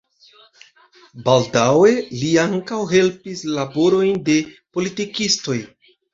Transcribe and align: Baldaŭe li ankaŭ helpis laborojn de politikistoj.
Baldaŭe 1.27 1.91
li 2.21 2.31
ankaŭ 2.45 2.81
helpis 2.93 3.45
laborojn 3.59 4.19
de 4.33 4.41
politikistoj. 4.81 5.61